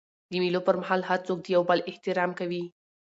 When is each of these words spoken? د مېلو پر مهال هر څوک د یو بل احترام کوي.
د 0.29 0.33
مېلو 0.41 0.61
پر 0.67 0.75
مهال 0.81 1.01
هر 1.09 1.19
څوک 1.27 1.39
د 1.41 1.47
یو 1.55 1.63
بل 1.69 1.79
احترام 1.91 2.31
کوي. 2.39 2.63